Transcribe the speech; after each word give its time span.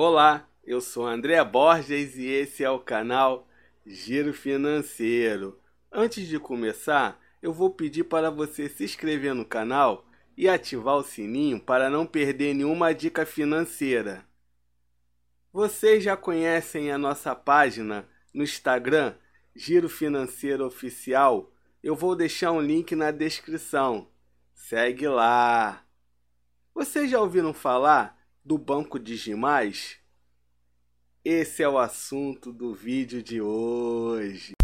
Olá, 0.00 0.48
eu 0.62 0.80
sou 0.80 1.04
André 1.04 1.42
Borges 1.42 2.16
e 2.16 2.24
esse 2.24 2.62
é 2.62 2.70
o 2.70 2.78
canal 2.78 3.48
Giro 3.84 4.32
Financeiro. 4.32 5.60
Antes 5.90 6.28
de 6.28 6.38
começar, 6.38 7.20
eu 7.42 7.52
vou 7.52 7.68
pedir 7.68 8.04
para 8.04 8.30
você 8.30 8.68
se 8.68 8.84
inscrever 8.84 9.34
no 9.34 9.44
canal 9.44 10.06
e 10.36 10.48
ativar 10.48 10.94
o 10.94 11.02
sininho 11.02 11.58
para 11.58 11.90
não 11.90 12.06
perder 12.06 12.54
nenhuma 12.54 12.94
dica 12.94 13.26
financeira. 13.26 14.24
Vocês 15.52 16.04
já 16.04 16.16
conhecem 16.16 16.92
a 16.92 16.96
nossa 16.96 17.34
página 17.34 18.08
no 18.32 18.44
Instagram, 18.44 19.16
Giro 19.52 19.88
Financeiro 19.88 20.64
Oficial? 20.64 21.50
Eu 21.82 21.96
vou 21.96 22.14
deixar 22.14 22.52
um 22.52 22.60
link 22.60 22.94
na 22.94 23.10
descrição. 23.10 24.08
Segue 24.54 25.08
lá! 25.08 25.84
Vocês 26.72 27.10
já 27.10 27.20
ouviram 27.20 27.52
falar 27.52 28.16
do 28.48 28.56
Banco 28.56 28.98
Digimais? 28.98 29.98
Esse 31.22 31.62
é 31.62 31.68
o 31.68 31.76
assunto 31.76 32.50
do 32.50 32.72
vídeo 32.72 33.22
de 33.22 33.42
hoje. 33.42 34.54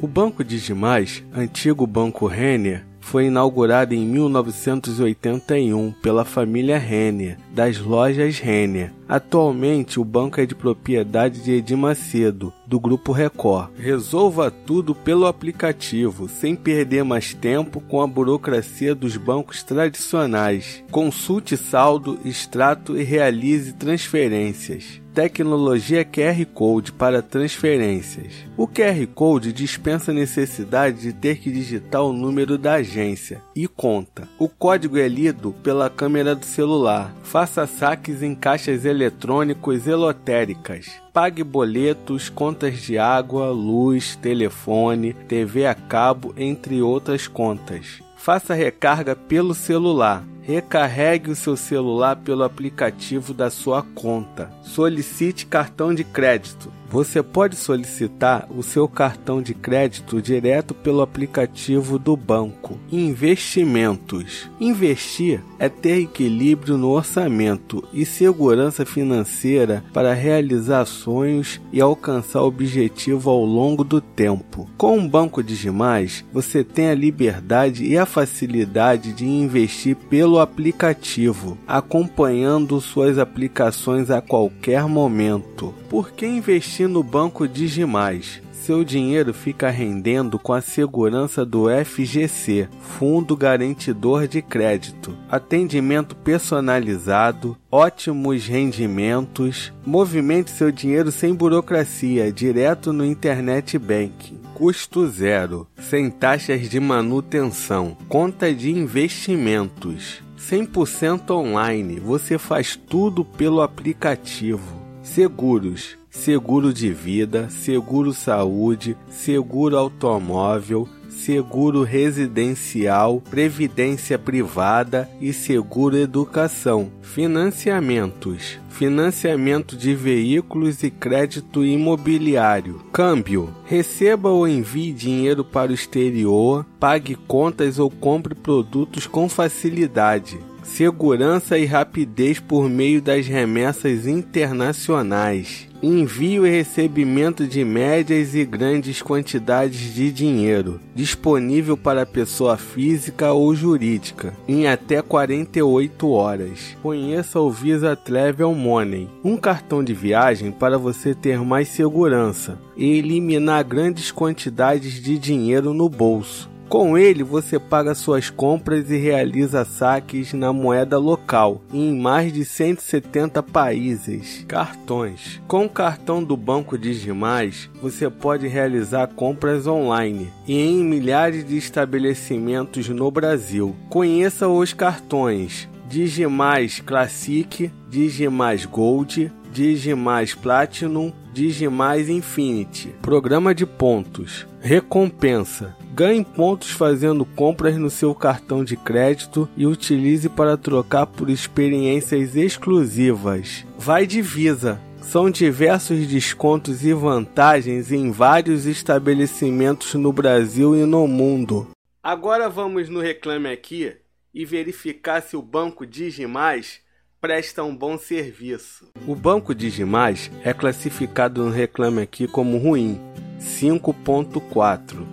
O 0.00 0.06
Banco 0.06 0.44
Digimais, 0.44 1.24
antigo 1.34 1.84
Banco 1.84 2.28
Renner, 2.28 2.86
foi 3.00 3.26
inaugurado 3.26 3.92
em 3.92 4.06
1981 4.06 5.90
pela 6.00 6.24
família 6.24 6.78
Renner, 6.78 7.38
das 7.52 7.78
lojas 7.78 8.38
Renner. 8.38 8.92
Atualmente, 9.08 9.98
o 9.98 10.04
banco 10.04 10.40
é 10.40 10.46
de 10.46 10.54
propriedade 10.54 11.42
de 11.42 11.50
Edir 11.50 11.76
Macedo, 11.76 12.52
do 12.66 12.80
Grupo 12.80 13.12
Record. 13.12 13.70
Resolva 13.78 14.50
tudo 14.50 14.94
pelo 14.94 15.26
aplicativo, 15.26 16.28
sem 16.28 16.56
perder 16.56 17.04
mais 17.04 17.32
tempo 17.32 17.80
com 17.80 18.00
a 18.00 18.06
burocracia 18.06 18.94
dos 18.94 19.16
bancos 19.16 19.62
tradicionais. 19.62 20.82
Consulte 20.90 21.56
saldo, 21.56 22.18
extrato 22.24 22.96
e 22.96 23.02
realize 23.02 23.72
transferências 23.72 25.00
tecnologia 25.16 26.04
QR 26.04 26.44
Code 26.52 26.92
para 26.92 27.22
transferências. 27.22 28.34
O 28.54 28.68
QR 28.68 29.06
Code 29.14 29.50
dispensa 29.50 30.10
a 30.10 30.14
necessidade 30.14 31.00
de 31.00 31.12
ter 31.14 31.38
que 31.38 31.50
digitar 31.50 32.02
o 32.02 32.12
número 32.12 32.58
da 32.58 32.74
agência 32.74 33.40
e 33.56 33.66
conta. 33.66 34.28
O 34.38 34.46
código 34.46 34.98
é 34.98 35.08
lido 35.08 35.54
pela 35.62 35.88
câmera 35.88 36.34
do 36.34 36.44
celular. 36.44 37.16
Faça 37.22 37.66
saques 37.66 38.22
em 38.22 38.34
caixas 38.34 38.84
eletrônicos 38.84 39.86
elotéricas. 39.86 41.05
Pague 41.16 41.42
boletos, 41.42 42.28
contas 42.28 42.82
de 42.82 42.98
água, 42.98 43.48
luz, 43.48 44.16
telefone, 44.16 45.14
TV 45.14 45.66
a 45.66 45.74
cabo, 45.74 46.34
entre 46.36 46.82
outras 46.82 47.26
contas. 47.26 48.02
Faça 48.16 48.54
recarga 48.54 49.14
pelo 49.14 49.54
celular 49.54 50.24
Recarregue 50.46 51.32
o 51.32 51.34
seu 51.34 51.56
celular 51.56 52.14
pelo 52.14 52.44
aplicativo 52.44 53.34
da 53.34 53.50
sua 53.50 53.82
conta. 53.82 54.48
Solicite 54.62 55.44
cartão 55.44 55.92
de 55.92 56.04
crédito. 56.04 56.72
Você 56.88 57.20
pode 57.20 57.56
solicitar 57.56 58.46
o 58.48 58.62
seu 58.62 58.88
cartão 58.88 59.42
de 59.42 59.52
crédito 59.52 60.22
direto 60.22 60.72
pelo 60.72 61.02
aplicativo 61.02 61.98
do 61.98 62.16
banco. 62.16 62.78
Investimentos. 62.92 64.48
Investir 64.60 65.42
é 65.58 65.68
ter 65.68 66.02
equilíbrio 66.02 66.78
no 66.78 66.90
orçamento 66.90 67.82
e 67.92 68.06
segurança 68.06 68.86
financeira 68.86 69.82
para 69.92 70.14
realizar 70.14 70.84
sonhos 70.84 71.60
e 71.72 71.80
alcançar 71.80 72.42
o 72.42 72.46
objetivo 72.46 73.30
ao 73.30 73.44
longo 73.44 73.82
do 73.82 74.00
tempo. 74.00 74.70
Com 74.76 74.96
o 74.96 75.08
Banco 75.08 75.42
Digimais, 75.42 76.24
você 76.32 76.62
tem 76.62 76.90
a 76.90 76.94
liberdade 76.94 77.84
e 77.84 77.98
a 77.98 78.05
facilidade 78.06 79.12
de 79.12 79.26
investir 79.26 79.94
pelo 79.94 80.38
aplicativo, 80.38 81.58
acompanhando 81.66 82.80
suas 82.80 83.18
aplicações 83.18 84.10
a 84.10 84.22
qualquer 84.22 84.86
momento. 84.86 85.74
Por 85.90 86.12
que 86.12 86.26
investir 86.26 86.88
no 86.88 87.02
banco 87.02 87.46
Digimais? 87.46 88.40
seu 88.66 88.82
dinheiro 88.82 89.32
fica 89.32 89.70
rendendo 89.70 90.40
com 90.40 90.52
a 90.52 90.60
segurança 90.60 91.46
do 91.46 91.66
FGC, 91.84 92.68
Fundo 92.80 93.36
Garantidor 93.36 94.26
de 94.26 94.42
Crédito. 94.42 95.16
Atendimento 95.30 96.16
personalizado, 96.16 97.56
ótimos 97.70 98.44
rendimentos. 98.44 99.72
Movimente 99.86 100.50
seu 100.50 100.72
dinheiro 100.72 101.12
sem 101.12 101.32
burocracia, 101.32 102.32
direto 102.32 102.92
no 102.92 103.04
Internet 103.04 103.78
Banking. 103.78 104.45
Custo 104.56 105.06
zero, 105.06 105.66
sem 105.78 106.10
taxas 106.10 106.70
de 106.70 106.80
manutenção. 106.80 107.94
Conta 108.08 108.54
de 108.54 108.70
investimentos. 108.70 110.22
100% 110.38 111.30
online, 111.30 112.00
você 112.00 112.38
faz 112.38 112.74
tudo 112.74 113.22
pelo 113.22 113.60
aplicativo. 113.60 114.80
Seguros, 115.02 115.98
seguro 116.08 116.72
de 116.72 116.90
vida, 116.90 117.50
seguro 117.50 118.14
saúde, 118.14 118.96
seguro 119.10 119.76
automóvel, 119.76 120.88
seguro 121.10 121.82
residencial, 121.82 123.20
previdência 123.28 124.18
privada 124.18 125.06
e 125.20 125.34
seguro 125.34 125.98
educação. 125.98 126.90
Financiamentos: 127.02 128.58
financiamento 128.76 129.74
de 129.74 129.94
veículos 129.94 130.82
e 130.82 130.90
crédito 130.90 131.64
imobiliário. 131.64 132.82
Câmbio: 132.92 133.48
receba 133.64 134.28
ou 134.28 134.46
envie 134.46 134.92
dinheiro 134.92 135.42
para 135.42 135.70
o 135.70 135.74
exterior, 135.74 136.66
pague 136.78 137.14
contas 137.14 137.78
ou 137.78 137.90
compre 137.90 138.34
produtos 138.34 139.06
com 139.06 139.28
facilidade 139.28 140.38
segurança 140.66 141.56
e 141.56 141.64
rapidez 141.64 142.38
por 142.40 142.68
meio 142.68 143.00
das 143.00 143.26
remessas 143.26 144.06
internacionais, 144.06 145.68
envio 145.82 146.46
e 146.46 146.50
recebimento 146.50 147.46
de 147.46 147.64
médias 147.64 148.34
e 148.34 148.44
grandes 148.44 149.00
quantidades 149.00 149.94
de 149.94 150.10
dinheiro, 150.10 150.80
disponível 150.94 151.76
para 151.76 152.04
pessoa 152.04 152.56
física 152.56 153.32
ou 153.32 153.54
jurídica, 153.54 154.34
em 154.46 154.66
até 154.66 155.00
48 155.00 156.10
horas. 156.10 156.76
Conheça 156.82 157.40
o 157.40 157.50
Visa 157.50 157.94
Travel 157.94 158.52
Money, 158.52 159.08
um 159.24 159.36
cartão 159.36 159.82
de 159.82 159.94
viagem 159.94 160.50
para 160.50 160.76
você 160.76 161.14
ter 161.14 161.38
mais 161.38 161.68
segurança 161.68 162.58
e 162.76 162.98
eliminar 162.98 163.64
grandes 163.64 164.10
quantidades 164.10 165.00
de 165.00 165.18
dinheiro 165.18 165.72
no 165.72 165.88
bolso. 165.88 166.55
Com 166.68 166.98
ele, 166.98 167.22
você 167.22 167.58
paga 167.58 167.94
suas 167.94 168.28
compras 168.28 168.90
e 168.90 168.96
realiza 168.96 169.64
saques 169.64 170.32
na 170.32 170.52
moeda 170.52 170.98
local 170.98 171.62
em 171.72 171.96
mais 171.98 172.32
de 172.32 172.44
170 172.44 173.42
países. 173.42 174.44
Cartões. 174.48 175.40
Com 175.46 175.66
o 175.66 175.70
cartão 175.70 176.22
do 176.22 176.36
Banco 176.36 176.76
Digimais, 176.76 177.70
você 177.80 178.10
pode 178.10 178.48
realizar 178.48 179.06
compras 179.08 179.66
online 179.66 180.30
e 180.46 180.58
em 180.58 180.82
milhares 180.82 181.46
de 181.46 181.56
estabelecimentos 181.56 182.88
no 182.88 183.10
Brasil. 183.10 183.76
Conheça 183.88 184.48
os 184.48 184.72
cartões 184.72 185.68
Digimais 185.88 186.80
Classic, 186.80 187.70
Digimais 187.88 188.66
Gold, 188.66 189.32
Digimais 189.52 190.34
Platinum, 190.34 191.12
Digimais 191.32 192.08
Infinity. 192.08 192.94
Programa 193.00 193.54
de 193.54 193.64
pontos. 193.64 194.46
Recompensa. 194.60 195.76
Ganhe 195.96 196.22
pontos 196.22 196.72
fazendo 196.72 197.24
compras 197.24 197.78
no 197.78 197.88
seu 197.88 198.14
cartão 198.14 198.62
de 198.62 198.76
crédito 198.76 199.48
e 199.56 199.66
utilize 199.66 200.28
para 200.28 200.54
trocar 200.54 201.06
por 201.06 201.30
experiências 201.30 202.36
exclusivas. 202.36 203.64
Vai 203.78 204.06
de 204.06 204.20
Visa. 204.20 204.78
São 205.00 205.30
diversos 205.30 206.06
descontos 206.06 206.84
e 206.84 206.92
vantagens 206.92 207.90
em 207.90 208.10
vários 208.10 208.66
estabelecimentos 208.66 209.94
no 209.94 210.12
Brasil 210.12 210.76
e 210.76 210.84
no 210.84 211.08
mundo. 211.08 211.66
Agora 212.02 212.50
vamos 212.50 212.90
no 212.90 213.00
Reclame 213.00 213.48
Aqui 213.48 213.96
e 214.34 214.44
verificar 214.44 215.22
se 215.22 215.34
o 215.34 215.40
Banco 215.40 215.86
Digimais 215.86 216.80
presta 217.22 217.64
um 217.64 217.74
bom 217.74 217.96
serviço. 217.96 218.86
O 219.06 219.14
Banco 219.14 219.54
Digimais 219.54 220.30
é 220.44 220.52
classificado 220.52 221.42
no 221.42 221.50
Reclame 221.50 222.02
Aqui 222.02 222.28
como 222.28 222.58
ruim, 222.58 223.00
5.4 223.40 225.05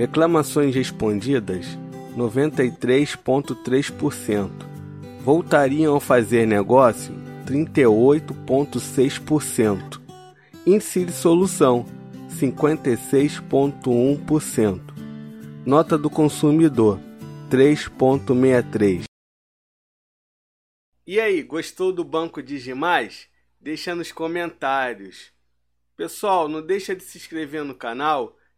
Reclamações 0.00 0.74
respondidas: 0.74 1.78
93,3%. 2.16 4.50
Voltariam 5.20 5.94
a 5.94 6.00
fazer 6.00 6.46
negócio: 6.46 7.14
38,6%. 7.44 10.00
Índice 10.66 11.04
de 11.04 11.12
solução: 11.12 11.84
56,1%. 12.30 14.80
Nota 15.66 15.98
do 15.98 16.08
consumidor: 16.08 16.98
3,63. 17.50 19.02
E 21.06 21.20
aí, 21.20 21.42
gostou 21.42 21.92
do 21.92 22.04
Banco 22.04 22.42
Digimais? 22.42 23.28
Deixa 23.60 23.94
nos 23.94 24.10
comentários. 24.10 25.30
Pessoal, 25.94 26.48
não 26.48 26.64
deixa 26.64 26.96
de 26.96 27.04
se 27.04 27.18
inscrever 27.18 27.62
no 27.62 27.74
canal 27.74 28.39